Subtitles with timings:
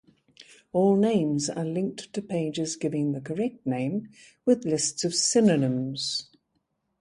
[0.73, 4.09] All names are linked to pages giving the correct name,
[4.47, 6.27] with lists of synonyms.